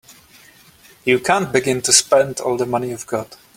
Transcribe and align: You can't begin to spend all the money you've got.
You 1.05 1.19
can't 1.19 1.53
begin 1.53 1.83
to 1.83 1.93
spend 1.93 2.39
all 2.39 2.57
the 2.57 2.65
money 2.65 2.89
you've 2.89 3.05
got. 3.05 3.37